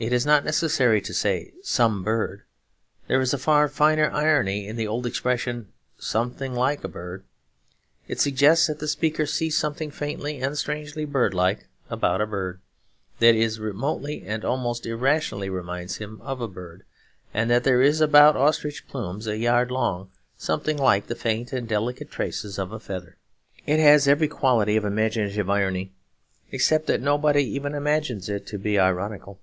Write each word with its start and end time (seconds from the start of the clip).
It 0.00 0.12
is 0.12 0.24
not 0.24 0.44
necessary 0.44 1.00
to 1.00 1.12
say, 1.12 1.52
'Some 1.60 2.04
bird'; 2.04 2.44
there 3.08 3.20
is 3.20 3.34
a 3.34 3.36
far 3.36 3.66
finer 3.68 4.08
irony 4.12 4.64
in 4.68 4.76
the 4.76 4.86
old 4.86 5.06
expression, 5.06 5.72
'Something 5.98 6.54
like 6.54 6.84
a 6.84 6.88
bird.' 6.88 7.24
It 8.06 8.20
suggests 8.20 8.68
that 8.68 8.78
the 8.78 8.86
speaker 8.86 9.26
sees 9.26 9.56
something 9.56 9.90
faintly 9.90 10.40
and 10.40 10.56
strangely 10.56 11.04
birdlike 11.04 11.66
about 11.90 12.20
a 12.20 12.28
bird; 12.28 12.60
that 13.18 13.34
it 13.34 13.58
remotely 13.58 14.22
and 14.24 14.44
almost 14.44 14.86
irrationally 14.86 15.50
reminds 15.50 15.96
him 15.96 16.20
of 16.22 16.40
a 16.40 16.46
bird; 16.46 16.84
and 17.34 17.50
that 17.50 17.64
there 17.64 17.82
is 17.82 18.00
about 18.00 18.36
ostrich 18.36 18.86
plumes 18.86 19.26
a 19.26 19.36
yard 19.36 19.72
long 19.72 20.10
something 20.36 20.76
like 20.76 21.08
the 21.08 21.16
faint 21.16 21.52
and 21.52 21.66
delicate 21.66 22.08
traces 22.12 22.56
of 22.56 22.70
a 22.70 22.78
feather. 22.78 23.16
It 23.66 23.80
has 23.80 24.06
every 24.06 24.28
quality 24.28 24.76
of 24.76 24.84
imaginative 24.84 25.50
irony, 25.50 25.90
except 26.52 26.86
that 26.86 27.02
nobody 27.02 27.42
even 27.42 27.74
imagines 27.74 28.28
it 28.28 28.46
to 28.46 28.58
be 28.58 28.78
ironical. 28.78 29.40